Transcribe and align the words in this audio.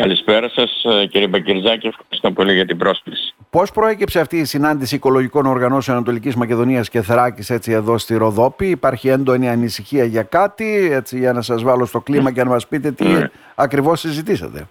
Καλησπέρα 0.00 0.48
σας 0.48 0.82
ε, 0.84 1.06
κύριε 1.06 1.26
Μπακυρζάκη, 1.26 1.86
ευχαριστώ 1.86 2.32
πολύ 2.32 2.54
για 2.54 2.66
την 2.66 2.78
πρόσκληση. 2.78 3.34
Πώς 3.50 3.72
προέκυψε 3.72 4.20
αυτή 4.20 4.38
η 4.38 4.44
συνάντηση 4.44 4.94
οικολογικών 4.94 5.46
οργανώσεων 5.46 5.96
Ανατολικής 5.96 6.34
Μακεδονίας 6.34 6.88
και 6.88 7.02
Θράκης 7.02 7.50
έτσι 7.50 7.72
εδώ 7.72 7.98
στη 7.98 8.16
Ροδόπη, 8.16 8.66
υπάρχει 8.66 9.08
έντονη 9.08 9.48
ανησυχία 9.48 10.04
για 10.04 10.22
κάτι, 10.22 10.88
έτσι 10.92 11.18
για 11.18 11.32
να 11.32 11.42
σας 11.42 11.62
βάλω 11.62 11.84
στο 11.86 12.00
κλίμα 12.00 12.32
και 12.32 12.44
να 12.44 12.50
μας 12.50 12.66
πείτε 12.68 12.92
τι 12.92 13.04
mm. 13.08 13.26
ακριβώς 13.54 14.00
συζητήσατε; 14.00 14.68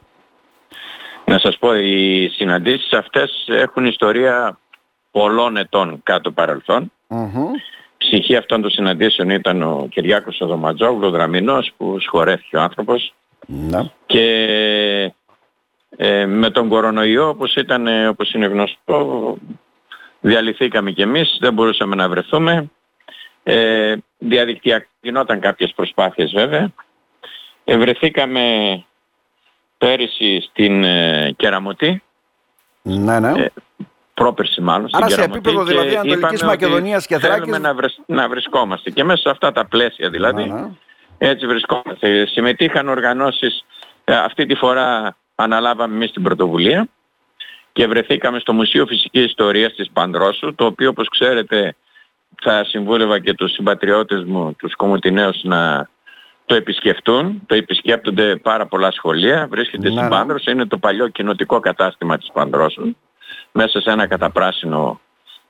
Να 1.25 1.39
σας 1.39 1.57
πω, 1.57 1.75
οι 1.75 2.29
συναντήσεις 2.33 2.93
αυτές 2.93 3.45
έχουν 3.47 3.85
ιστορία 3.85 4.57
πολλών 5.11 5.57
ετών 5.57 5.99
κάτω 6.03 6.31
παρελθόν. 6.31 6.91
Ψυχή 7.97 8.35
αυτών 8.35 8.61
των 8.61 8.71
συναντήσεων 8.71 9.29
ήταν 9.29 9.63
ο 9.63 9.87
Κυριάκος 9.89 10.41
Οδωματζόγλου, 10.41 11.09
δραμινός, 11.09 11.71
που 11.77 11.99
σχορέθηκε 11.99 12.57
ο 12.57 12.61
άνθρωπος. 12.61 13.13
Να. 13.47 13.91
Και 14.05 15.13
ε, 16.01 16.25
με 16.25 16.49
τον 16.49 16.69
κορονοϊό, 16.69 17.29
όπως, 17.29 17.55
ήταν, 17.55 18.07
όπως 18.07 18.33
είναι 18.33 18.45
γνωστό, 18.45 19.37
διαλυθήκαμε 20.19 20.91
κι 20.91 21.01
εμείς, 21.01 21.37
δεν 21.39 21.53
μπορούσαμε 21.53 21.95
να 21.95 22.09
βρεθούμε. 22.09 22.69
Ε, 23.43 23.95
διαδικτυακά 24.17 24.87
γινόταν 25.01 25.39
κάποιες 25.39 25.73
προσπάθειες 25.75 26.31
βέβαια. 26.31 26.71
Ε, 27.63 27.77
βρεθήκαμε 27.77 28.43
πέρυσι 29.77 30.47
στην 30.49 30.83
ε, 30.83 31.33
Κεραμωτή. 31.37 32.03
Ναι, 32.81 33.19
ναι. 33.19 33.41
Ε, 33.41 33.51
πρόπερση 34.13 34.61
μάλλον. 34.61 34.89
Άρα 34.91 35.09
σε 35.09 35.23
επίπεδο 35.23 35.63
δηλαδή 35.63 35.95
Ανατολικής 35.95 36.43
Μακεδονίας 36.43 37.05
και 37.05 37.17
Θράκης. 37.17 37.51
Θέλουμε 37.51 37.57
να, 37.57 37.75
να 38.05 38.29
βρισκόμαστε 38.29 38.89
και 38.89 39.03
μέσα 39.03 39.21
σε 39.21 39.29
αυτά 39.29 39.51
τα 39.51 39.65
πλαίσια 39.65 40.09
δηλαδή. 40.09 40.43
Ναι, 40.43 40.59
ναι. 40.59 40.69
Έτσι 41.17 41.47
βρισκόμαστε. 41.47 42.25
Συμμετείχαν 42.25 42.89
οργανώσεις, 42.89 43.65
ε, 44.03 44.15
αυτή 44.15 44.45
τη 44.45 44.55
φορά 44.55 45.17
αναλάβαμε 45.43 45.95
εμείς 45.95 46.11
την 46.11 46.23
πρωτοβουλία 46.23 46.87
και 47.71 47.87
βρεθήκαμε 47.87 48.39
στο 48.39 48.53
Μουσείο 48.53 48.85
Φυσικής 48.85 49.25
Ιστορίας 49.25 49.73
της 49.73 49.89
Πανδρόσου, 49.93 50.55
το 50.55 50.65
οποίο 50.65 50.89
όπως 50.89 51.07
ξέρετε 51.09 51.75
θα 52.41 52.63
συμβούλευα 52.63 53.19
και 53.19 53.33
τους 53.33 53.51
συμπατριώτες 53.51 54.23
μου, 54.23 54.53
τους 54.53 54.75
κομμουτινέους 54.75 55.43
να 55.43 55.89
το 56.45 56.55
επισκεφτούν. 56.55 57.41
Το 57.45 57.55
επισκέπτονται 57.55 58.35
πάρα 58.35 58.65
πολλά 58.65 58.91
σχολεία. 58.91 59.47
Βρίσκεται 59.49 59.87
στην 59.87 59.95
ναι, 59.95 60.01
ναι. 60.01 60.09
Πάνδρος. 60.09 60.45
Είναι 60.45 60.65
το 60.65 60.77
παλιό 60.77 61.07
κοινοτικό 61.07 61.59
κατάστημα 61.59 62.17
της 62.17 62.29
Πανδρόσου. 62.33 62.95
Μέσα 63.51 63.81
σε 63.81 63.91
ένα 63.91 64.07
καταπράσινο 64.07 65.01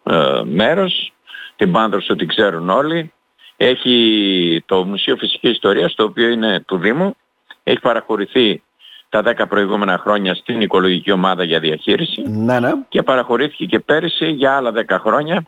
ε, 0.03 0.41
μέρος. 0.43 1.13
Την 1.55 1.71
Πάνδρος 1.71 2.09
ότι 2.09 2.25
ξέρουν 2.25 2.69
όλοι. 2.69 3.13
Έχει 3.57 4.63
το 4.65 4.85
Μουσείο 4.85 5.15
Φυσικής 5.15 5.51
Ιστορίας, 5.51 5.95
το 5.95 6.03
οποίο 6.03 6.29
είναι 6.29 6.59
του 6.67 6.77
Δήμου. 6.77 7.15
Έχει 7.63 7.79
παραχωρηθεί 7.79 8.61
τα 9.09 9.23
10 9.25 9.47
προηγούμενα 9.49 9.97
χρόνια 9.97 10.35
στην 10.35 10.61
οικολογική 10.61 11.11
ομάδα 11.11 11.43
για 11.43 11.59
διαχείριση 11.59 12.21
ναι, 12.21 12.59
ναι. 12.59 12.71
και 12.89 13.03
παραχωρήθηκε 13.03 13.65
και 13.65 13.79
πέρυσι 13.79 14.31
για 14.31 14.55
άλλα 14.55 14.71
10 14.87 14.97
χρόνια. 14.99 15.45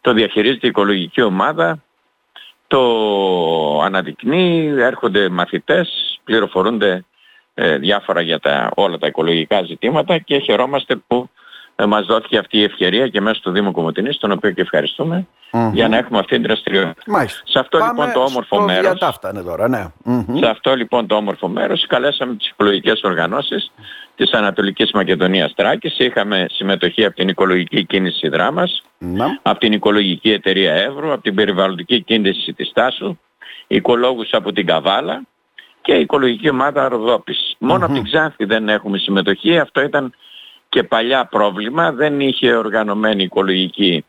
Το 0.00 0.12
διαχειρίζεται 0.12 0.66
η 0.66 0.68
οικολογική 0.68 1.22
ομάδα, 1.22 1.82
το 2.66 2.80
αναδεικνύει, 3.80 4.74
έρχονται 4.78 5.28
μαθητές, 5.28 6.18
πληροφορούνται 6.24 7.04
ε, 7.54 7.78
διάφορα 7.78 8.20
για 8.20 8.38
τα, 8.38 8.70
όλα 8.74 8.98
τα 8.98 9.06
οικολογικά 9.06 9.62
ζητήματα 9.62 10.18
και 10.18 10.38
χαιρόμαστε 10.38 10.96
που 10.96 11.28
ε, 11.76 11.86
μας 11.86 12.06
δόθηκε 12.06 12.38
αυτή 12.38 12.58
η 12.58 12.62
ευκαιρία 12.62 13.08
και 13.08 13.20
μέσω 13.20 13.40
του 13.40 13.50
Δήμου 13.50 13.72
Κομωτινής, 13.72 14.18
τον 14.18 14.30
οποίο 14.30 14.50
και 14.50 14.60
ευχαριστούμε, 14.60 15.26
για 15.72 15.88
να 15.88 15.96
έχουμε 15.96 16.18
αυτή 16.18 16.34
την 16.34 16.42
δραστηριότητα. 16.42 17.02
Μάλιστα. 17.06 17.40
Σε 17.44 17.58
αυτό 17.58 17.78
Πάμε 17.78 17.90
λοιπόν 17.90 18.12
το 18.12 18.20
όμορφο 18.20 18.56
στο 18.56 18.60
μέρος, 18.60 18.98
είναι 19.32 19.42
τώρα, 19.42 19.68
ναι. 19.68 19.86
σε 20.38 20.46
αυτό 20.46 20.74
λοιπόν 20.74 21.06
το 21.06 21.14
όμορφο 21.14 21.48
μέρος 21.48 21.86
καλέσαμε 21.86 22.34
τις 22.34 22.48
οικολογικές 22.48 23.00
οργανώσεις 23.02 23.72
της 24.16 24.32
Ανατολικής 24.32 24.90
Μακεδονίας 24.92 25.54
Τράκης. 25.54 25.98
Είχαμε 25.98 26.46
συμμετοχή 26.50 27.04
από 27.04 27.14
την 27.16 27.28
οικολογική 27.28 27.84
κίνηση 27.84 28.28
Δράμας, 28.28 28.82
να. 28.98 29.38
από 29.42 29.58
την 29.58 29.72
οικολογική 29.72 30.30
εταιρεία 30.32 30.72
Εύρου, 30.72 31.12
από 31.12 31.22
την 31.22 31.34
περιβαλλοντική 31.34 32.02
κίνηση 32.02 32.52
της 32.52 32.72
Τάσου, 32.72 33.18
οικολόγους 33.66 34.30
από 34.32 34.52
την 34.52 34.66
Καβάλα 34.66 35.22
και 35.80 35.94
η 35.94 36.00
οικολογική 36.00 36.48
ομάδα 36.48 36.88
Ροδόπης. 36.88 37.54
Μόνο 37.58 37.84
από 37.84 37.94
την 37.94 38.04
Ξάνθη 38.04 38.44
δεν 38.44 38.68
έχουμε 38.68 38.98
συμμετοχή. 38.98 39.58
Αυτό 39.58 39.80
ήταν 39.80 40.14
και 40.74 40.82
παλιά 40.82 41.24
πρόβλημα. 41.24 41.92
Δεν 41.92 42.20
είχε 42.20 42.54
οργανωμένη 42.54 43.22
οικολογική 43.22 44.04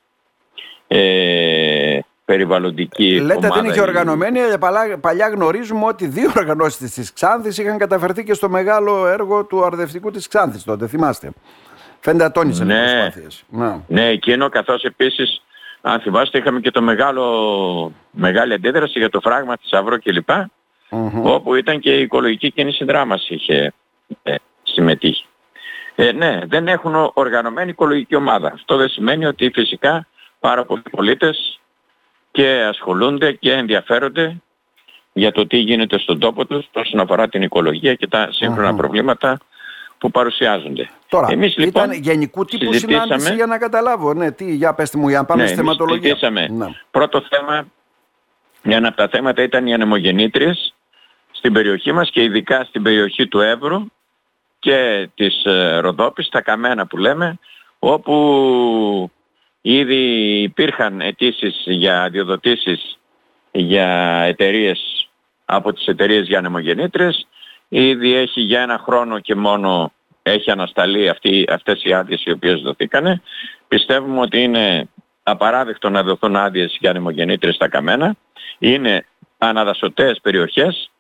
ε, 0.87 1.99
περιβαλλοντική 2.25 3.19
Λέτε 3.19 3.49
δεν 3.53 3.65
είχε 3.65 3.81
οργανωμένη, 3.81 4.39
παλιά, 4.59 4.97
παλιά 4.99 5.27
γνωρίζουμε 5.29 5.85
ότι 5.85 6.07
δύο 6.07 6.31
οργανώσεις 6.41 6.93
της 6.93 7.13
Ξάνθης 7.13 7.57
είχαν 7.57 7.77
καταφερθεί 7.77 8.23
και 8.23 8.33
στο 8.33 8.49
μεγάλο 8.49 9.07
έργο 9.07 9.45
του 9.45 9.63
αρδευτικού 9.63 10.11
της 10.11 10.27
Ξάνθης 10.27 10.63
τότε, 10.63 10.87
θυμάστε. 10.87 11.31
Φαίνεται 11.99 12.23
ατόνισαν 12.23 12.67
ναι, 12.67 12.73
οι 12.73 12.77
προσπάθειες. 12.77 13.43
Ναι. 13.49 13.79
ναι, 13.87 14.07
εκείνο 14.07 14.49
καθώς 14.49 14.83
επίσης, 14.83 15.41
αν 15.81 15.99
θυμάστε, 15.99 16.37
είχαμε 16.37 16.59
και 16.59 16.71
το 16.71 16.81
μεγάλο, 16.81 17.91
μεγάλη 18.11 18.53
αντίδραση 18.53 18.99
για 18.99 19.09
το 19.09 19.19
φράγμα 19.19 19.57
της 19.57 19.73
Αυρό 19.73 19.99
κλπ. 19.99 20.29
Όπου 21.23 21.55
ήταν 21.55 21.79
και 21.79 21.97
η 21.97 22.01
οικολογική 22.01 22.51
κίνηση 22.51 22.85
δράμας 22.85 23.29
είχε 23.29 23.73
ε, 24.23 24.35
συμμετείχει. 24.63 25.25
Ε, 25.95 26.11
ναι, 26.11 26.39
δεν 26.45 26.67
έχουν 26.67 27.11
οργανωμένη 27.13 27.69
οικολογική 27.69 28.15
ομάδα. 28.15 28.51
Αυτό 28.53 28.77
δεν 28.77 28.89
σημαίνει 28.89 29.25
ότι 29.25 29.49
φυσικά 29.53 30.07
πάρα 30.39 30.65
πολλοί 30.65 30.81
πολίτες 30.91 31.59
και 32.31 32.65
ασχολούνται 32.69 33.31
και 33.31 33.51
ενδιαφέρονται 33.51 34.41
για 35.13 35.31
το 35.31 35.47
τι 35.47 35.57
γίνεται 35.57 35.99
στον 35.99 36.19
τόπο 36.19 36.45
τους 36.45 36.69
όσον 36.73 36.99
αφορά 36.99 37.29
την 37.29 37.41
οικολογία 37.41 37.93
και 37.93 38.07
τα 38.07 38.27
σύγχρονα 38.31 38.75
προβλήματα 38.75 39.37
που 39.97 40.11
παρουσιάζονται. 40.11 40.89
Τώρα, 41.07 41.27
εμείς, 41.31 41.57
λοιπόν, 41.57 41.83
ήταν 41.83 42.01
γενικού 42.01 42.45
τύπου 42.45 42.73
συνάντηση 42.73 43.33
για 43.33 43.45
να 43.45 43.57
καταλάβω. 43.57 44.13
Ναι, 44.13 44.31
τι, 44.31 44.55
για 44.55 44.73
πέστε 44.73 44.97
μου, 44.97 45.09
για 45.09 45.17
να 45.17 45.25
πάμε 45.25 45.41
ναι, 45.41 45.47
στη 45.47 45.57
θεματολογία. 45.57 46.17
Ναι. 46.29 46.67
Πρώτο 46.91 47.23
θέμα, 47.29 47.67
ένα 48.61 48.87
από 48.87 48.97
τα 48.97 49.07
θέματα 49.07 49.41
ήταν 49.41 49.67
οι 49.67 49.73
ανεμογεννήτριες 49.73 50.75
στην 51.31 51.53
περιοχή 51.53 51.91
μας 51.91 52.09
και 52.09 52.23
ειδικά 52.23 52.63
στην 52.63 52.83
περιοχή 52.83 53.27
του 53.27 53.39
Εύρου 53.39 53.85
και 54.65 55.09
της 55.15 55.43
ε, 55.43 55.77
Ροδόπης, 55.77 56.29
τα 56.29 56.41
καμένα 56.41 56.87
που 56.87 56.97
λέμε, 56.97 57.39
όπου 57.79 59.11
ήδη 59.61 59.95
υπήρχαν 60.41 61.01
αιτήσεις 61.01 61.63
για 61.65 62.03
αδειοδοτήσεις 62.03 62.99
για 63.51 63.87
εταιρείες 64.27 65.09
από 65.45 65.73
τις 65.73 65.85
εταιρείες 65.85 66.27
για 66.27 66.37
ανεμογεννήτρες. 66.37 67.27
Ήδη 67.67 68.13
έχει 68.13 68.41
για 68.41 68.61
ένα 68.61 68.77
χρόνο 68.77 69.19
και 69.19 69.35
μόνο 69.35 69.91
έχει 70.21 70.51
ανασταλεί 70.51 71.09
αυτή, 71.09 71.45
αυτές 71.49 71.83
οι 71.83 71.93
άδειες 71.93 72.23
οι 72.25 72.31
οποίες 72.31 72.61
δοθήκανε. 72.61 73.21
Πιστεύουμε 73.67 74.19
ότι 74.19 74.43
είναι 74.43 74.89
απαράδεκτο 75.23 75.89
να 75.89 76.03
δοθούν 76.03 76.35
άδειες 76.35 76.77
για 76.79 76.89
ανεμογεννήτρες 76.89 77.55
στα 77.55 77.67
καμένα. 77.69 78.15
Είναι 78.59 79.05
αναδασωτές 79.37 80.19
περιοχές 80.21 80.91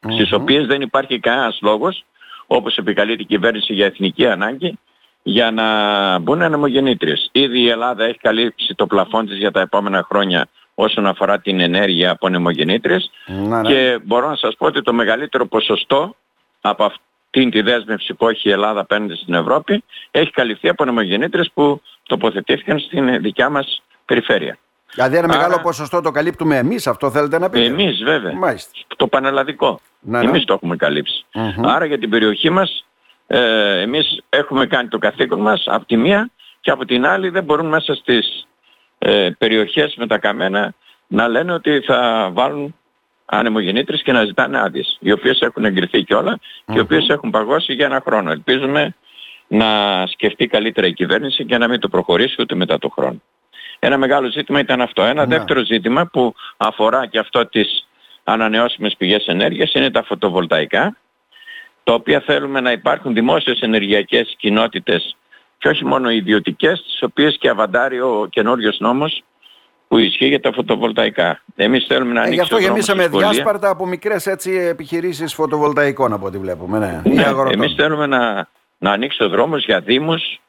στις 0.00 0.32
οποίες 0.32 0.66
δεν 0.66 0.80
υπάρχει 0.80 1.18
κανένας 1.20 1.58
λόγος 1.62 2.04
όπως 2.50 2.76
επικαλείται 2.76 3.22
η 3.22 3.26
κυβέρνηση 3.26 3.72
για 3.72 3.86
εθνική 3.86 4.26
ανάγκη 4.26 4.78
για 5.22 5.50
να 5.50 6.18
μπουν 6.18 6.42
ανεμογεννήτριες. 6.42 7.28
Ήδη 7.32 7.60
η 7.60 7.68
Ελλάδα 7.68 8.04
έχει 8.04 8.18
καλύψει 8.18 8.74
το 8.74 8.86
πλαφόν 8.86 9.26
της 9.26 9.36
για 9.36 9.50
τα 9.50 9.60
επόμενα 9.60 10.06
χρόνια 10.08 10.48
όσον 10.74 11.06
αφορά 11.06 11.40
την 11.40 11.60
ενέργεια 11.60 12.10
από 12.10 12.26
ανεμογεννήτριες 12.26 13.10
ναι. 13.26 13.62
και 13.62 13.98
μπορώ 14.04 14.28
να 14.28 14.36
σας 14.36 14.54
πω 14.58 14.66
ότι 14.66 14.82
το 14.82 14.92
μεγαλύτερο 14.92 15.46
ποσοστό 15.46 16.16
από 16.60 16.84
αυτήν 16.84 17.50
τη 17.50 17.60
δέσμευση 17.60 18.14
που 18.14 18.28
έχει 18.28 18.48
η 18.48 18.52
Ελλάδα 18.52 18.80
απέναντι 18.80 19.14
στην 19.14 19.34
Ευρώπη 19.34 19.84
έχει 20.10 20.30
καλυφθεί 20.30 20.68
από 20.68 20.82
ανεμογεννήτριες 20.82 21.50
που 21.54 21.82
τοποθετήθηκαν 22.02 22.78
στην 22.78 23.20
δικιά 23.20 23.48
μας 23.48 23.82
περιφέρεια. 24.04 24.58
Δηλαδή 24.94 25.16
ένα 25.16 25.28
Άρα... 25.28 25.36
μεγάλο 25.36 25.60
ποσοστό 25.62 26.00
το 26.00 26.10
καλύπτουμε 26.10 26.56
εμείς, 26.56 26.86
αυτό 26.86 27.10
θέλετε 27.10 27.38
να 27.38 27.50
πείτε; 27.50 27.64
Εμείς 27.64 28.02
βέβαια. 28.04 28.32
Μάλιστα. 28.32 28.70
Το 28.96 29.06
πανελλαδικό. 29.06 29.80
Ναι, 30.00 30.18
Εμείς 30.18 30.44
το 30.44 30.52
έχουμε 30.52 30.76
Άρα 31.62 31.84
για 31.84 31.98
την 31.98 32.10
περιοχή 32.10 32.50
μας 32.50 32.84
ε, 33.30 33.80
εμείς 33.80 34.22
έχουμε 34.28 34.66
κάνει 34.66 34.88
το 34.88 34.98
καθήκον 34.98 35.40
μας 35.40 35.64
από 35.66 35.86
τη 35.86 35.96
μία 35.96 36.30
και 36.60 36.70
από 36.70 36.84
την 36.84 37.06
άλλη 37.06 37.28
δεν 37.28 37.44
μπορούν 37.44 37.66
μέσα 37.66 37.94
στις 37.94 38.46
ε, 38.98 39.30
περιοχές 39.38 39.94
με 39.96 40.06
τα 40.06 40.18
καμένα 40.18 40.74
να 41.06 41.28
λένε 41.28 41.52
ότι 41.52 41.80
θα 41.80 42.30
βάλουν 42.32 42.74
ανεμογεννήτρες 43.24 44.02
και 44.02 44.12
να 44.12 44.24
ζητάνε 44.24 44.60
άδειες, 44.60 44.98
οι 45.00 45.12
οποίες 45.12 45.40
έχουν 45.40 45.64
εγκριθεί 45.64 46.02
και 46.04 46.14
όλα 46.14 46.38
και 46.66 46.76
οι 46.76 46.80
οποίες 46.80 47.08
έχουν 47.08 47.30
παγώσει 47.30 47.72
για 47.72 47.86
ένα 47.86 48.02
χρόνο. 48.06 48.30
Ελπίζουμε 48.30 48.94
να 49.48 49.66
σκεφτεί 50.06 50.46
καλύτερα 50.46 50.86
η 50.86 50.92
κυβέρνηση 50.92 51.44
και 51.44 51.58
να 51.58 51.68
μην 51.68 51.80
το 51.80 51.88
προχωρήσει 51.88 52.36
ούτε 52.38 52.54
μετά 52.54 52.78
το 52.78 52.88
χρόνο. 52.88 53.22
Ένα 53.78 53.98
μεγάλο 53.98 54.30
ζήτημα 54.30 54.60
ήταν 54.60 54.80
αυτό. 54.80 55.02
Ένα 55.02 55.26
ναι. 55.26 55.36
δεύτερο 55.36 55.64
ζήτημα 55.64 56.06
που 56.06 56.34
αφορά 56.56 57.06
και 57.06 57.18
αυτό 57.18 57.46
τις 57.46 57.87
ανανεώσιμες 58.32 58.94
πηγές 58.98 59.26
ενέργειας 59.26 59.72
είναι 59.72 59.90
τα 59.90 60.02
φωτοβολταϊκά, 60.02 60.96
τα 61.84 61.94
οποία 61.94 62.20
θέλουμε 62.20 62.60
να 62.60 62.72
υπάρχουν 62.72 63.14
δημόσιες 63.14 63.60
ενεργειακές 63.60 64.34
κοινότητες 64.38 65.16
και 65.58 65.68
όχι 65.68 65.84
μόνο 65.84 66.10
ιδιωτικές, 66.10 66.82
τις 66.82 67.02
οποίες 67.02 67.36
και 67.40 67.48
αβαντάρει 67.48 68.00
ο 68.00 68.26
καινούριος 68.30 68.78
νόμος 68.80 69.22
που 69.88 69.98
ισχύει 69.98 70.26
για 70.26 70.40
τα 70.40 70.52
φωτοβολταϊκά. 70.52 71.42
Εμείς 71.56 71.84
θέλουμε 71.86 72.12
να 72.12 72.20
Ε, 72.20 72.22
γι' 72.22 72.28
ανοίξουμε 72.28 72.58
αυτό 72.60 72.68
γεμίσαμε 72.68 73.08
διάσπαρτα 73.08 73.68
από 73.70 73.86
μικρές 73.86 74.26
έτσι 74.26 74.50
επιχειρήσεις 74.52 75.34
φωτοβολταϊκών 75.34 76.12
από 76.12 76.26
ό,τι 76.26 76.38
βλέπουμε. 76.38 76.78
Ναι, 76.78 77.00
Ή 77.04 77.14
Ναι, 77.14 77.24
αγροτών. 77.24 77.52
εμείς 77.52 77.74
θέλουμε 77.74 78.06
να, 78.06 78.48
να 78.78 78.90
ανοίξει 78.92 79.22
ο 79.24 79.28
δρόμος 79.28 79.64
για 79.64 79.80
δήμους, 79.80 80.40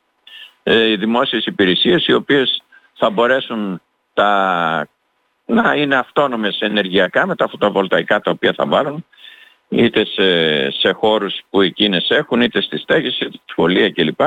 ε, 0.63 0.95
δημόσιες 0.95 1.45
υπηρεσίες 1.45 2.05
οι 2.07 2.13
οποίες 2.13 2.63
θα 2.93 3.09
μπορέσουν 3.09 3.81
τα, 4.13 4.87
να 5.49 5.75
είναι 5.75 5.95
αυτόνομες 5.95 6.59
ενεργειακά 6.59 7.27
με 7.27 7.35
τα 7.35 7.47
φωτοβολταϊκά 7.47 8.19
τα 8.19 8.31
οποία 8.31 8.53
θα 8.53 8.65
βάλουν 8.65 9.05
είτε 9.69 10.05
σε, 10.05 10.71
σε 10.71 10.91
χώρους 10.91 11.39
που 11.49 11.61
εκείνες 11.61 12.09
έχουν, 12.09 12.41
είτε 12.41 12.61
στη 12.61 12.77
στέγη, 12.77 13.07
είτε 13.07 13.25
στη 13.25 13.41
σχολεία 13.45 13.91
κλπ. 13.91 14.21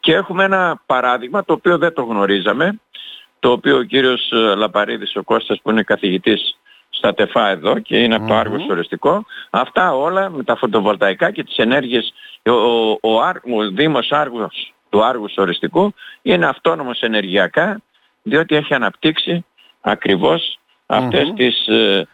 Και 0.00 0.14
έχουμε 0.14 0.44
ένα 0.44 0.82
παράδειγμα 0.86 1.44
το 1.44 1.52
οποίο 1.52 1.78
δεν 1.78 1.92
το 1.92 2.02
γνωρίζαμε, 2.02 2.80
το 3.38 3.50
οποίο 3.50 3.76
ο 3.76 3.82
κύριος 3.82 4.30
ε, 4.32 4.36
Λαπαρίδης, 4.36 5.16
ο 5.16 5.22
Κώστας 5.22 5.60
που 5.62 5.70
είναι 5.70 5.82
καθηγητής 5.82 6.58
στα 6.90 7.14
ΤΕΦΑ 7.14 7.48
εδώ 7.48 7.78
και 7.78 7.98
είναι 7.98 8.14
από 8.14 8.26
το 8.26 8.32
Μμμ. 8.32 8.38
Άργος 8.40 8.66
Οριστικό, 8.70 9.24
αυτά 9.50 9.92
όλα 9.94 10.30
με 10.30 10.42
τα 10.42 10.56
φωτοβολταϊκά 10.56 11.30
και 11.30 11.44
τις 11.44 11.56
ενέργειες, 11.56 12.12
ο, 12.42 12.50
ο, 12.50 12.98
ο, 13.00 13.20
Άρ- 13.20 13.44
ο 13.44 13.70
Δήμος 13.70 14.12
Άργος 14.12 14.74
του 14.88 15.04
Άργους 15.04 15.36
Οριστικού 15.36 15.94
είναι 16.22 16.46
αυτόνομος 16.46 17.00
ενεργειακά 17.00 17.80
διότι 18.22 18.56
έχει 18.56 18.74
αναπτύξει 18.74 19.44
ακριβώς 19.80 20.58
αυτές 20.86 21.24
Μμμ. 21.28 21.34
τις 21.34 21.66
ε, 21.66 22.06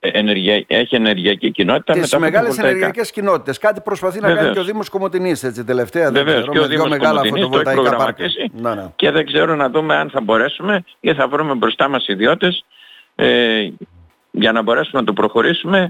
ενεργεια... 0.00 0.64
έχει 0.66 0.94
ενεργειακή 0.94 1.50
κοινότητα 1.50 1.94
με 1.94 2.00
Τις 2.00 2.10
τα 2.10 2.18
μεγάλες 2.18 2.48
φωτοβολταϊκά. 2.48 2.78
ενεργειακές 2.78 3.10
κοινότητες. 3.12 3.58
Κάτι 3.58 3.80
προσπαθεί 3.80 4.20
να 4.20 4.26
κάνει 4.26 4.34
Βεβαίως. 4.38 4.54
και 4.54 4.60
ο 4.60 4.64
Δήμος 4.64 4.88
Κομωτινής 4.88 5.42
έτσι 5.42 5.64
τελευταία. 5.64 6.10
δεν 6.10 6.24
Βεβαίως 6.24 6.36
ξέρω, 6.48 6.52
και 6.52 6.58
ο 6.58 6.62
με 6.62 6.68
δύο 6.68 6.76
Δήμος 6.76 6.90
μεγάλα 6.98 7.20
Κομωτινής 7.20 7.48
το 7.48 7.58
έχει 7.58 7.64
φωτοβολταϊκά 7.64 7.96
πάρκα. 7.96 8.14
προγραμματίσει 8.14 8.50
Ναι, 8.54 8.74
ναι. 8.82 8.92
και 8.96 9.10
δεν 9.10 9.26
ξέρω 9.26 9.54
να 9.56 9.68
δούμε 9.70 9.96
αν 9.96 10.10
θα 10.10 10.20
μπορέσουμε 10.20 10.84
ή 11.00 11.14
θα 11.14 11.28
βρούμε 11.28 11.54
μπροστά 11.54 11.88
μας 11.88 12.06
ιδιώτες 12.06 12.64
ε, 13.14 13.68
για 14.30 14.52
να 14.52 14.62
μπορέσουμε 14.62 15.00
να 15.00 15.06
το 15.06 15.12
προχωρήσουμε 15.12 15.88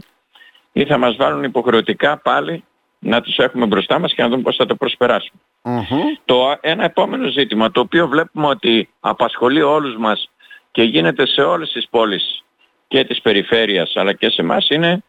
ή 0.72 0.84
θα 0.84 0.98
μας 0.98 1.16
βάλουν 1.16 1.42
υποχρεωτικά 1.44 2.16
πάλι 2.18 2.64
να 2.98 3.20
τους 3.20 3.36
έχουμε 3.36 3.66
μπροστά 3.66 3.98
μας 3.98 4.14
και 4.14 4.22
να 4.22 4.28
δούμε 4.28 4.42
πώς 4.42 4.56
θα 4.56 4.66
το 4.66 4.74
προσπεράσουμε. 4.74 5.40
Μμμ. 5.62 5.82
Το 6.24 6.48
α- 6.48 6.58
ένα 6.60 6.84
επόμενο 6.84 7.28
ζήτημα 7.28 7.70
το 7.70 7.80
οποίο 7.80 8.08
βλέπουμε 8.08 8.46
ότι 8.46 8.88
απασχολεί 9.00 9.62
όλους 9.62 9.96
μας 9.96 10.30
και 10.78 10.84
γίνεται 10.84 11.26
σε 11.26 11.40
όλες 11.40 11.70
τις 11.70 11.88
πόλεις 11.90 12.44
και 12.88 13.04
της 13.04 13.20
περιφέρειας 13.20 13.92
αλλά 13.94 14.12
και 14.12 14.30
σε 14.30 14.42
εμάς 14.42 14.68
είναι 14.68 15.02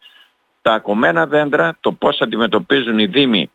τα 0.62 0.80
κομμένα 0.80 1.28
δέντρα, 1.28 1.78
το 1.80 1.92
πώς 1.92 2.22
αντιμετωπίζουν 2.22 3.00
οι 3.00 3.06
δήμοι 3.06 3.52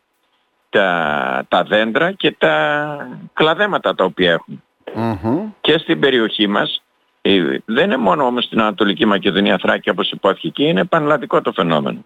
τα, 0.69 1.45
τα 1.47 1.63
δέντρα 1.63 2.11
και 2.11 2.31
τα 2.31 3.07
κλαδέματα 3.33 3.95
τα 3.95 4.03
οποία 4.03 4.31
έχουν. 4.31 4.63
Μμμ. 4.93 5.51
Και 5.61 5.77
στην 5.77 5.99
περιοχή 5.99 6.47
μας 6.47 6.83
ε, 7.21 7.57
δεν 7.65 7.83
είναι 7.83 7.97
μόνο 7.97 8.25
όμως 8.25 8.43
στην 8.43 8.59
Ανατολική 8.59 9.05
Μακεδονία 9.05 9.57
Θράκη 9.57 9.89
όπως 9.89 10.11
υπόθηκε 10.11 10.47
εκεί, 10.47 10.63
είναι 10.63 10.85
πανελλαδικό 10.85 11.41
το 11.41 11.51
φαινόμενο. 11.51 12.05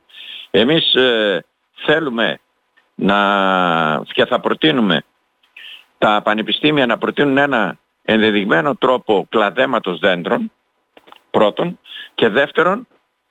Εμείς 0.52 0.94
ε, 0.94 1.46
θέλουμε 1.86 2.40
να 2.96 4.04
και 4.14 4.26
θα 4.26 4.40
προτείνουμε 4.40 5.04
τα 5.98 6.22
πανεπιστήμια 6.24 6.86
να 6.86 6.98
προτείνουν 6.98 7.38
ένα 7.38 7.78
ενδεδειγμένο 8.12 8.76
τρόπο 8.76 9.26
κλαδέματος 9.30 10.00
δέντρων 10.00 10.52
πρώτον 11.32 11.80
και 12.16 12.30
δεύτερον 12.30 12.88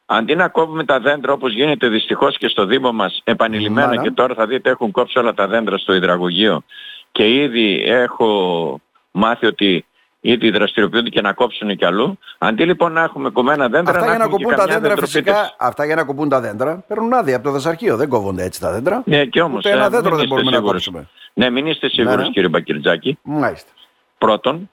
αντί 0.07 0.35
να 0.35 0.49
κόβουμε 0.49 0.85
τα 0.85 1.01
δέντρα 1.01 1.33
όπως 1.33 1.53
γίνεται 1.53 1.89
δυστυχώς 1.89 2.39
και 2.39 2.49
στο 2.49 2.65
Δήμο 2.67 2.93
μας 2.93 3.21
επανειλημμένα 3.25 3.87
Μάνα. 3.89 4.03
και 4.03 4.11
τώρα 4.11 4.35
θα 4.35 4.47
δείτε 4.47 4.71
έχουν 4.71 4.91
κόψει 4.91 5.19
όλα 5.19 5.35
τα 5.35 5.47
δέντρα 5.47 5.79
στο 5.79 5.95
υδραγωγείο 5.95 6.63
και 7.13 7.29
ήδη 7.43 7.83
έχω 7.87 8.81
μάθει 9.11 9.47
ότι 9.47 9.85
ήδη 10.21 10.51
δραστηριοποιούνται 10.51 11.09
και 11.09 11.21
να 11.21 11.33
κόψουν 11.33 11.77
κι 11.77 11.85
αλλού. 11.85 12.19
Αντί 12.39 12.65
λοιπόν 12.65 12.93
να 12.93 13.03
έχουμε 13.03 13.31
κομμένα 13.31 13.69
δέντρα 13.69 13.93
Αυτά 13.99 14.09
για 14.09 14.19
να 14.19 14.25
έχουμε 14.25 14.37
και 14.37 14.43
κοπούν 14.45 14.57
τα 14.59 14.65
καμιά 14.65 14.81
δέντρα 14.81 14.95
δεντροπίτευση. 14.95 15.33
φυσικά, 15.33 15.55
αυτά 15.67 15.85
για 15.85 15.95
να 15.95 16.05
κοπούν 16.05 16.29
τα 16.29 16.41
δέντρα 16.41 16.85
παίρνουν 16.89 17.13
άδεια 17.13 17.35
από 17.37 17.45
το 17.45 17.51
δασαρχείο. 17.51 17.97
Δεν 17.97 18.09
κόβονται 18.09 18.43
έτσι 18.45 18.61
τα 18.61 18.73
δέντρα. 18.73 19.03
Ναι, 19.07 19.25
και 19.25 19.43
όμως, 19.43 19.59
Ούτε 19.59 19.71
ένα 19.71 19.85
ε, 19.85 19.89
δέντρο 19.89 20.11
μην 20.11 20.17
δεν 20.17 20.25
είστε 20.25 20.35
μπορούμε 20.35 20.51
να 20.51 20.57
σίγουρος. 20.57 20.73
κόψουμε. 20.85 21.09
Ναι, 21.35 21.51
μην 21.51 21.67
είστε 21.67 21.89
σίγουρος 21.89 22.17
Ναι, 22.17 22.23
ναι. 22.23 22.29
κύριε 22.31 22.49
Μπακυρτζάκη. 22.49 23.19
Μάλιστα. 23.23 23.71
Πρώτον, 24.19 24.71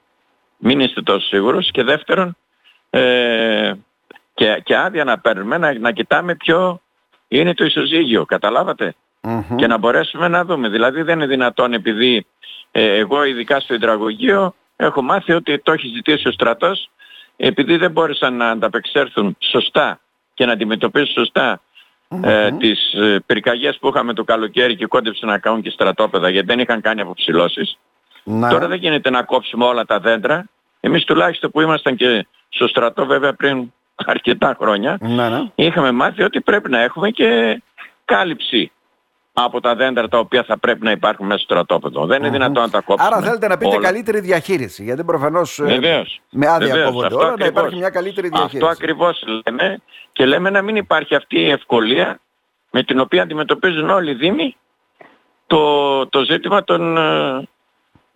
μην 0.56 0.80
είστε 0.80 1.02
τόσο 1.02 1.26
σίγουρος 1.26 1.70
και 1.70 1.82
δεύτερον, 1.82 2.36
ε, 2.90 3.72
και, 4.34 4.60
και 4.64 4.76
άδεια 4.76 5.04
να 5.04 5.18
παίρνουμε 5.18 5.58
να, 5.58 5.78
να 5.78 5.92
κοιτάμε 5.92 6.34
ποιο 6.34 6.80
είναι 7.28 7.54
το 7.54 7.64
ισοζύγιο, 7.64 8.24
καταλάβατε; 8.24 8.94
Μμμ. 9.20 9.56
Και 9.56 9.66
να 9.66 9.78
μπορέσουμε 9.78 10.28
να 10.28 10.44
δούμε. 10.44 10.68
Δηλαδή 10.68 11.02
δεν 11.02 11.14
είναι 11.14 11.26
δυνατόν 11.26 11.72
επειδή 11.72 12.26
ε, 12.70 12.96
εγώ 12.96 13.24
ειδικά 13.24 13.60
στο 13.60 13.74
υδραγωγείο 13.74 14.54
έχω 14.76 15.02
μάθει 15.02 15.32
ότι 15.32 15.58
το 15.58 15.72
έχει 15.72 15.88
ζητήσει 15.88 16.28
ο 16.28 16.32
στρατός 16.32 16.90
επειδή 17.36 17.76
δεν 17.76 17.90
μπόρεσαν 17.90 18.36
να 18.36 18.50
ανταπεξέλθουν 18.50 19.36
σωστά 19.38 20.00
και 20.34 20.46
να 20.46 20.52
αντιμετωπίσουν 20.52 21.12
σωστά 21.12 21.60
ε, 22.22 22.50
τις 22.52 22.92
ε, 22.92 23.22
πυρκαγιές 23.26 23.78
που 23.78 23.88
είχαμε 23.88 24.12
το 24.12 24.24
καλοκαίρι 24.24 24.76
και 24.76 24.86
κόντεψαν 24.86 25.28
να 25.28 25.38
κάνουν 25.38 25.62
και 25.62 25.70
στρατόπεδα 25.70 26.28
γιατί 26.28 26.46
δεν 26.46 26.58
είχαν 26.58 26.80
κάνει 26.80 27.00
αποψηλώσεις. 27.00 27.78
Να. 28.28 28.48
Τώρα 28.48 28.66
δεν 28.66 28.78
γίνεται 28.78 29.10
να 29.10 29.22
κόψουμε 29.22 29.64
όλα 29.64 29.84
τα 29.84 29.98
δέντρα. 29.98 30.44
Εμείς 30.80 31.04
τουλάχιστον 31.04 31.50
που 31.50 31.60
ήμασταν 31.60 31.96
και 31.96 32.26
στο 32.48 32.68
στρατό 32.68 33.06
βέβαια 33.06 33.32
πριν 33.34 33.72
αρκετά 33.94 34.56
χρόνια 34.60 34.98
Ναι, 35.00 35.28
ναι. 35.28 35.42
είχαμε 35.54 35.92
μάθει 35.92 36.22
ότι 36.22 36.40
πρέπει 36.40 36.70
να 36.70 36.80
έχουμε 36.80 37.10
και 37.10 37.62
κάλυψη 38.04 38.70
από 39.32 39.60
τα 39.60 39.74
δέντρα 39.74 40.08
τα 40.08 40.18
οποία 40.18 40.42
θα 40.44 40.58
πρέπει 40.58 40.84
να 40.84 40.90
υπάρχουν 40.90 41.26
μέσα 41.26 41.38
στο 41.38 41.52
στρατόπεδο. 41.54 42.06
Δεν 42.06 42.18
είναι 42.22 42.30
δυνατόν 42.30 42.62
να 42.62 42.70
τα 42.70 42.80
κόψουμε. 42.80 43.10
Άρα 43.14 43.24
θέλετε 43.26 43.48
να 43.48 43.56
πείτε 43.58 43.74
όλα. 43.76 43.84
καλύτερη 43.86 44.20
διαχείριση. 44.20 44.82
Γιατί 44.84 45.04
προφανώς 45.04 45.60
Βεβαίως. 45.62 46.20
με 46.30 46.46
άδεια 46.46 46.66
Βεβαίως. 46.66 46.86
κόβονται 46.86 47.06
Αυτό 47.06 47.18
όλα, 47.18 47.26
να 47.26 47.32
ακριβώς. 47.34 47.56
υπάρχει 47.58 47.76
μια 47.76 47.90
καλύτερη 47.90 48.28
διαχείριση. 48.28 48.56
Αυτό 48.56 48.68
ακριβώς 48.68 49.24
λέμε 49.46 49.78
και 50.12 50.26
λέμε 50.26 50.50
να 50.50 50.62
μην 50.62 50.76
υπάρχει 50.76 51.14
αυτή 51.14 51.40
η 51.40 51.50
ευκολία 51.50 52.20
με 52.70 52.82
την 52.82 53.00
οποία 53.00 53.22
αντιμετωπίζουν 53.22 53.90
όλοι 53.90 54.10
οι 54.10 54.14
Δήμοι 54.14 54.56
το, 55.46 56.06
το 56.06 56.24
ζήτημα 56.24 56.64
των, 56.64 56.96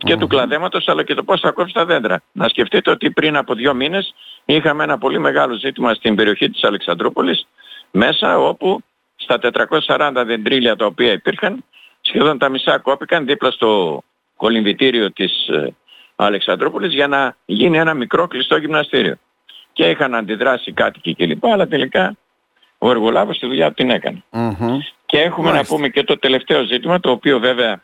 ε, 0.05 0.07
και 0.07 0.17
του 0.17 0.27
κλαδέματος 0.27 0.89
αλλά 0.89 1.03
και 1.03 1.15
το 1.15 1.25
πώς 1.25 1.41
θα 1.41 1.51
κόψει 1.51 1.75
τα 1.75 1.85
δέντρα. 1.85 2.23
Να 2.33 2.49
σκεφτείτε 2.49 2.91
ότι 2.91 3.11
πριν 3.11 3.37
από 3.37 3.55
δύο 3.55 3.75
μήνες 3.75 4.15
είχαμε 4.45 4.85
ένα 4.85 4.99
πολύ 4.99 5.19
μεγάλο 5.19 5.55
ζήτημα 5.55 5.95
στην 5.95 6.15
περιοχή 6.15 6.51
της 6.51 6.65
Αλεξανδρούπολης 6.65 7.47
μέσα 7.91 8.39
όπου 8.39 8.81
στα 9.17 9.39
440 9.87 10.23
δεντρίλια 10.27 10.77
τα 10.77 10.87
οποία 10.87 11.13
υπήρχαν 11.13 11.65
σχεδόν 12.01 12.39
τα 12.39 12.49
μισά 12.49 12.79
κόπηκαν 12.79 13.27
δίπλα 13.27 13.51
στο 13.51 14.03
κολυμβητήριο 14.37 15.13
της 15.13 15.47
ε, 15.49 15.75
Αλεξανδρούπολης 16.17 16.93
για 16.95 17.07
να 17.07 17.37
γίνει 17.45 17.79
ένα 17.79 17.95
μικρό 17.95 18.27
κλειστό 18.27 18.57
γυμναστήριο. 18.57 19.17
Και 19.73 19.89
είχαν 19.89 20.15
αντιδράσει 20.15 20.73
κάτοικοι 20.73 21.15
κλπ. 21.15 21.47
Αλλά 21.47 21.69
τελικά 21.69 22.17
ο 22.79 22.91
εργολάβος 22.91 23.39
τη 23.39 23.47
δουλειά 23.47 23.69
του 23.69 23.75
την 23.75 23.91
έκανε. 23.91 24.23
Μμμ. 24.31 24.79
Και 25.07 25.21
έχουμε 25.21 25.51
Μάλιστα. 25.51 25.73
να 25.73 25.77
πούμε 25.77 25.89
και 25.89 26.05
το 26.05 26.19
τελευταίο 26.19 26.65
ζήτημα, 26.65 27.01
το 27.01 27.11
οποίο 27.11 27.39
βέβαια, 27.39 27.83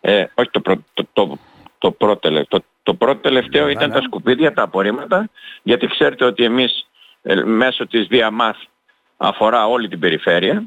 ε, 0.00 0.24
όχι 0.34 0.50
το, 0.50 0.60
προ, 0.60 0.84
το, 0.94 1.06
το, 1.12 1.38
το, 1.80 1.90
πρώτο, 1.90 2.16
τελε- 2.16 2.48
το, 2.48 2.62
το 2.82 2.94
πρώτο 2.94 3.20
τελευταίο 3.20 3.64
Ναι, 3.64 3.70
ήταν 3.70 3.88
ναι. 3.88 3.94
τα 3.94 4.02
σκουπίδια, 4.02 4.52
τα 4.52 4.62
απορρίμματα, 4.62 5.28
γιατί 5.62 5.86
ξέρετε 5.86 6.24
ότι 6.24 6.44
εμείς 6.44 6.88
ε, 7.22 7.34
μέσω 7.44 7.86
της 7.86 8.06
Διαμάθ 8.06 8.56
αφορά 9.16 9.66
όλη 9.66 9.88
την 9.88 9.98
περιφέρεια. 9.98 10.64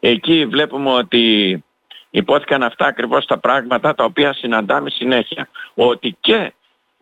Εκεί 0.00 0.46
βλέπουμε 0.46 0.90
ότι 0.90 1.64
υπόθηκαν 2.10 2.62
αυτά 2.62 2.86
ακριβώς 2.86 3.26
τα 3.26 3.38
πράγματα 3.38 3.94
τα 3.94 4.04
οποία 4.04 4.32
συναντάμε 4.32 4.90
συνέχεια. 4.90 5.48
Ότι 5.74 6.16
και, 6.20 6.52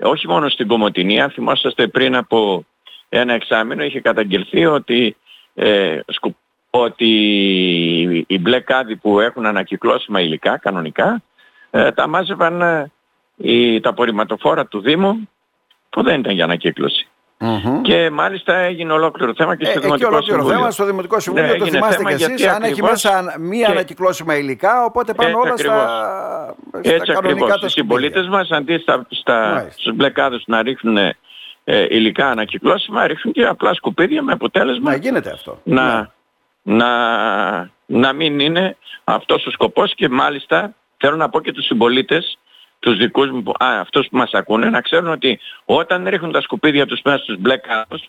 όχι 0.02 0.28
μόνο 0.28 0.48
στην 0.48 0.66
Κομωτινή, 0.68 1.20
αν 1.20 1.30
θυμόσαστε 1.30 1.86
πριν 1.86 2.16
από 2.16 2.64
ένα 3.08 3.32
εξάμεινο 3.32 3.84
είχε 3.84 4.00
καταγγελθεί 4.00 4.66
ότι, 4.66 5.16
ε, 5.54 6.00
σκου- 6.06 6.36
ότι 6.70 7.10
οι 8.28 8.38
μπλε 8.38 8.60
κάδοι 8.60 8.96
που 8.96 9.20
έχουν 9.20 9.46
ανακυκλώσιμα 9.46 10.20
υλικά 10.20 10.58
κανονικά 10.58 11.22
ε, 11.70 11.90
τα 11.90 12.06
μάζευαν 12.08 12.90
ε, 13.42 13.52
οι, 13.52 13.80
τα 13.80 13.88
απορριμματοφόρα 13.90 14.66
του 14.66 14.80
Δήμου 14.80 15.28
που 15.90 16.02
δεν 16.02 16.20
ήταν 16.20 16.34
για 16.34 16.44
ανακύκλωση. 16.44 17.06
Μμμ. 17.44 17.80
Και 17.82 18.10
μάλιστα 18.10 18.56
έγινε 18.56 18.92
ολόκληρο 18.92 19.32
θέμα 19.36 19.56
και 19.56 19.62
Ε, 19.64 19.68
στο 19.68 19.78
εκεί 19.78 19.86
Δημοτικό 19.86 20.08
ολόκληρο 20.08 20.36
Συμβούλιο. 20.38 20.58
θέμα 20.58 20.70
στο 20.70 20.84
Δημοτικό 20.84 21.20
Συμβούλιο, 21.20 21.48
Ναι, 21.48 21.56
το 21.56 21.64
έγινε 21.64 21.76
θυμάστε 21.78 21.96
θέμα 21.96 22.08
κι 22.16 22.22
εσείς, 22.22 22.40
γιατί 22.40 22.54
αν 22.54 22.62
έχει 22.62 22.70
ακριβώς 22.72 22.90
μέσα 23.04 23.34
μία 23.38 23.66
και- 23.66 23.72
ανακυκλώσιμα 23.72 24.36
υλικά, 24.36 24.84
οπότε 24.84 25.14
πάνε 25.14 25.30
Έτσι 25.30 25.40
όλα 25.46 25.56
στα, 25.56 25.72
ακριβώς. 25.74 25.90
στα 26.84 26.94
Έτσι 26.94 27.12
κανονικά 27.12 27.20
ακριβώς. 27.30 27.48
τα 27.48 27.66
Οι 27.66 27.68
σκουπίδια. 27.68 27.70
συμπολίτες 27.72 28.28
μας 28.28 28.50
αντί 28.50 28.78
στα, 28.78 29.06
στα, 29.10 29.38
Μάλιστα. 29.54 29.70
στους 29.80 29.94
μπλε 29.94 30.10
κάδους 30.10 30.42
να 30.46 30.62
ρίχνουν 30.62 30.96
ε, 30.96 31.86
υλικά 31.90 32.28
ανακυκλώσιμα, 32.30 33.06
ρίχνουν 33.06 33.34
και 33.34 33.46
απλά 33.46 33.74
σκουπίδια 33.74 34.22
με 34.22 34.32
αποτέλεσμα 34.32 34.90
Να 34.90 34.96
γίνεται 34.96 35.30
αυτό. 35.30 35.60
να, 35.64 36.12
να, 36.62 36.90
να 37.86 38.12
μην 38.12 38.40
είναι 38.40 38.76
αυτός 39.04 39.46
ο 39.46 39.50
σκοπός 39.50 39.94
και 39.94 40.08
μάλιστα 40.08 40.74
θέλω 40.96 41.16
να 41.16 41.28
πω 41.28 41.40
και 41.40 41.52
τους 41.52 41.64
συμπολίτες 41.64 42.38
τους 42.82 42.96
δικούς 42.96 43.30
μου, 43.30 43.42
που- 43.42 43.52
α, 43.64 43.80
αυτούς 43.80 44.06
που 44.10 44.16
μας 44.16 44.30
ακούνε, 44.32 44.70
να 44.70 44.80
ξέρουν 44.80 45.08
ότι 45.10 45.38
όταν 45.64 46.06
ρίχνουν 46.08 46.32
τα 46.32 46.40
σκουπίδια 46.40 46.86
τους 46.86 47.00
μέσα 47.04 47.18
στους 47.18 47.36
μπλε 47.38 47.56
κάδους, 47.56 48.02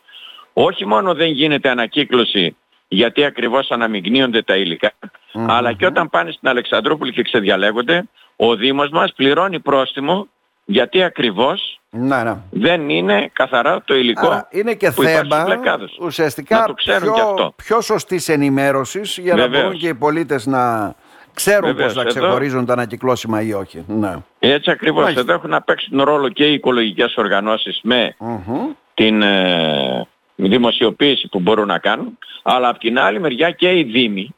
όχι 0.53 0.85
μόνο 0.85 1.13
δεν 1.13 1.27
γίνεται 1.31 1.69
ανακύκλωση 1.69 2.55
γιατί 2.87 3.25
ακριβώς 3.25 3.71
αναμειγνύονται 3.71 4.41
τα 4.41 4.55
υλικά, 4.55 4.91
Μμμ. 5.33 5.51
αλλά 5.51 5.73
και 5.73 5.85
όταν 5.85 6.09
πάνε 6.09 6.31
στην 6.31 6.47
Αλεξανδρούπολη 6.47 7.11
και 7.11 7.21
ξεδιαλέγονται, 7.23 8.03
ο 8.35 8.55
Δήμος 8.55 8.89
μας 8.89 9.13
πληρώνει 9.15 9.59
πρόστιμο 9.59 10.27
γιατί 10.65 11.03
ακριβώς 11.03 11.79
Ναι, 11.89 12.23
ναι. 12.23 12.35
Δεν 12.51 12.89
είναι 12.89 13.29
καθαρά 13.33 13.81
το 13.85 13.95
υλικό 13.95 14.27
Άρα, 14.27 14.47
είναι 14.51 14.73
και 14.73 14.91
που 14.91 15.01
υπάρχει 15.03 15.17
θέμα 15.19 15.35
στους 15.41 15.43
μπλεκάδες. 15.55 15.97
ουσιαστικά 16.01 16.59
Να 16.59 16.65
το 16.65 16.73
ξέρουν 16.73 17.01
πιο, 17.03 17.13
και 17.13 17.21
αυτό. 17.21 17.53
πιο 17.55 17.81
σωστής 17.81 18.29
ενημέρωσης 18.29 19.17
για 19.17 19.35
να 19.35 19.41
Βεβαίως. 19.41 19.63
μπορούν 19.63 19.79
και 19.79 19.87
οι 19.87 19.93
πολίτες 19.95 20.45
να 20.45 20.93
ξέρουν 21.33 21.65
Βεβαίως. 21.65 21.93
πώς 21.93 22.03
να 22.03 22.09
Εδώ- 22.09 22.19
ξεχωρίζουν 22.21 22.65
τα 22.65 22.73
ανακυκλώσιμα 22.73 23.41
ή 23.41 23.53
όχι. 23.53 23.83
Ναι. 23.87 24.15
Έτσι 24.39 24.71
ακριβώς. 24.71 25.01
Μάλιστα. 25.03 25.21
Εδώ 25.21 25.33
έχουν 25.33 25.49
να 25.49 25.61
παίξουν 25.61 26.01
ρόλο 26.01 26.29
και 26.29 26.45
οι 26.49 26.53
οικολογικές 26.53 27.15
οργανώσεις 27.17 27.79
με 27.83 28.15
Μμμ. 28.19 28.71
την 28.93 29.21
ε, 29.21 30.07
δημοσιοποίηση 30.35 31.27
που 31.27 31.39
μπορούν 31.39 31.67
να 31.67 31.79
κάνουν, 31.79 32.17
αλλά 32.43 32.69
από 32.69 32.79
την 32.79 32.99
άλλη 32.99 33.19
μεριά 33.19 33.51
και 33.51 33.77
οι 33.77 33.83
Δήμοι 33.83 34.35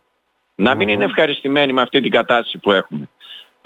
να 0.56 0.76
μην 0.76 0.88
είναι 0.90 1.04
ευχαριστημένοι 1.06 1.74
με 1.74 1.82
αυτή 1.82 2.02
την 2.02 2.12
κατάσταση 2.12 2.58
που 2.58 2.72
έχουμε. 2.72 3.10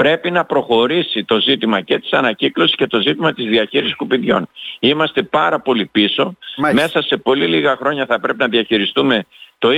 Πρέπει 0.03 0.31
να 0.31 0.45
προχωρήσει 0.45 1.23
το 1.23 1.39
ζήτημα 1.39 1.81
και 1.81 1.99
της 1.99 2.11
ανακύκλωσης 2.13 2.75
και 2.75 2.87
το 2.87 2.99
ζήτημα 3.01 3.33
της 3.33 3.45
διαχείρισης 3.45 3.91
σκουπιδιών. 3.93 4.47
Είμαστε 4.79 5.23
πάρα 5.23 5.59
πολύ 5.59 5.85
πίσω. 5.85 6.35
Μάλιστα. 6.57 6.83
Μέσα 6.85 7.07
σε 7.07 7.17
πολύ 7.17 7.45
λίγα 7.47 7.75
χρόνια 7.75 8.05
θα 8.05 8.19
πρέπει 8.19 8.37
να 8.39 8.47
διαχειριστούμε 8.47 9.23
το 9.57 9.69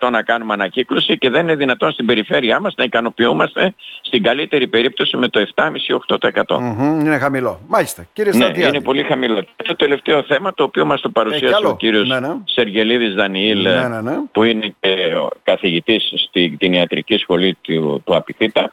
20% 0.00 0.10
να 0.10 0.22
κάνουμε 0.22 0.52
ανακύκλωση 0.52 1.18
και 1.18 1.30
δεν 1.30 1.42
είναι 1.42 1.54
δυνατόν 1.54 1.92
στην 1.92 2.06
περιφέρειά 2.06 2.60
μας 2.60 2.74
να 2.76 2.84
ικανοποιούμαστε 2.84 3.74
στην 4.02 4.22
καλύτερη 4.22 4.66
περίπτωση 4.68 5.16
με 5.16 5.28
το 5.28 5.46
7,5-8%. 5.54 6.58
Μμμ. 6.60 7.00
Είναι 7.00 7.18
χαμηλό. 7.18 7.60
Μάλιστα. 7.68 8.06
Κύριε 8.12 8.32
Ναι, 8.32 8.38
Στρατιάδη. 8.38 8.76
είναι 8.76 8.84
πολύ 8.84 9.02
χαμηλό. 9.02 9.40
Και 9.42 9.62
το 9.66 9.76
τελευταίο 9.76 10.22
θέμα 10.22 10.54
το 10.54 10.62
οποίο 10.62 10.84
μας 10.84 11.00
το 11.00 11.08
Ε, 11.08 11.12
παρουσίασε 11.14 11.46
κι 11.46 11.54
άλλο. 11.54 11.68
ο 11.68 11.76
κύριος 11.76 12.08
Ναι, 12.08 12.20
ναι. 12.20 12.34
Σεργελίδης 12.44 13.14
Δανιήλ 13.14 13.62
Ναι, 13.62 13.88
ναι, 13.88 14.00
ναι. 14.00 14.16
που 14.32 14.42
είναι 14.42 14.74
και 14.80 15.14
ο 15.16 15.28
καθηγητής 15.42 16.12
στην 16.28 16.72
ιατρική 16.72 17.16
σχολή 17.16 17.56
του, 17.60 18.02
του 18.04 18.14
Απιθύτα 18.16 18.72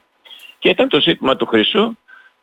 και 0.60 0.70
ήταν 0.70 0.90
το 0.90 1.02
ζήτημα 1.02 1.36
του 1.36 1.46
χρυσού 1.46 1.98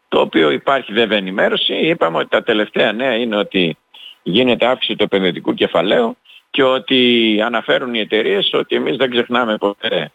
το 0.09 0.21
οποίο 0.21 0.51
υπάρχει 0.51 0.93
βέβαια 0.93 1.19
ενημέρωση. 1.19 1.75
Είπαμε 1.75 2.19
ότι 2.19 2.29
τα 2.29 2.43
τελευταία 2.43 2.93
νέα 2.93 3.15
είναι 3.15 3.37
ότι 3.37 3.77
γίνεται 4.23 4.67
αύξηση 4.67 4.97
του 4.97 5.05
επενδυτικού 5.05 5.55
κεφαλαίου 5.55 6.17
και 6.51 6.63
ότι 6.63 7.41
αναφέρουν 7.45 7.95
οι 7.95 7.99
εταιρείες 7.99 8.51
ότι 8.53 8.77
εμείς 8.77 8.97
δεν 8.97 9.11
ξεχνάμε 9.11 9.57
ποτέ 9.57 10.13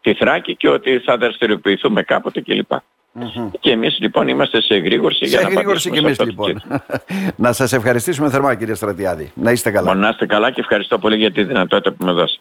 τη 0.00 0.14
Θράκη 0.14 0.56
και 0.56 0.68
ότι 0.68 0.98
θα 0.98 1.16
δραστηριοποιηθούμε 1.16 2.02
κάποτε 2.02 2.40
κλπ. 2.40 2.72
Μμμ. 3.12 3.50
Και 3.60 3.70
εμείς 3.70 3.98
λοιπόν 4.00 4.28
είμαστε 4.28 4.62
σε 4.62 4.74
εγρήγορση 4.74 5.26
για 5.26 5.38
Σε 5.38 5.44
να 5.44 5.50
γρήγορση 5.50 5.90
και 5.90 5.98
απαντήσουμε 5.98 6.28
εμείς 6.28 6.38
σε 6.38 6.52
αυτό 6.52 6.70
το 6.70 6.78
λοιπόν. 6.78 7.34
να 7.46 7.52
σας 7.52 7.72
ευχαριστήσουμε 7.72 8.30
θερμά 8.30 8.54
κύριε 8.54 8.74
Στρατιάδη. 8.74 9.32
Να 9.34 9.50
είστε 9.50 9.70
καλά. 9.70 9.88
ζήτημα. 9.88 10.04
Να 10.04 10.08
είστε 10.08 10.26
καλά 10.26 10.50
και 10.50 10.60
ευχαριστώ 10.60 10.98
πολύ 10.98 11.16
για 11.16 11.32
τη 11.32 11.44
δυνατότητα 11.44 11.92
που 11.92 12.04
με 12.04 12.12
δώσατε. 12.12 12.40